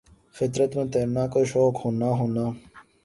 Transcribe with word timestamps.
فطر 0.35 0.59
ت 0.69 0.75
میں 0.77 0.87
تیرنا 0.93 1.23
کا 1.33 1.41
شوق 1.51 1.75
ہونا 1.85 2.09
ہونا 2.19 2.45